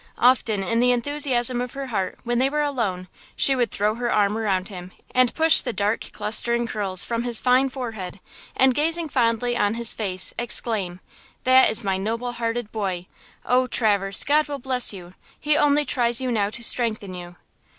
[0.17, 4.11] Often in the enthusiasm of her heart, when they were alone, she would throw her
[4.11, 8.19] arm around him, and push the dark, clustering curls from his fine forehead,
[8.57, 11.01] and, gazing fondly on his face, exclaim:
[11.43, 13.05] "That is my noble hearted boy!
[13.45, 15.13] Oh, Traverse, God will bless you!
[15.39, 17.35] He only tries you now to strengthen you!